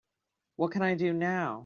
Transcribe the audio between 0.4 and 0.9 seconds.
what can